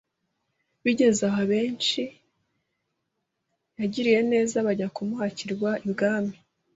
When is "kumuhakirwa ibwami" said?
4.95-6.35